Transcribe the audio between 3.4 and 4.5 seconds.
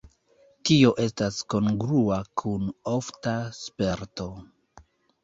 sperto.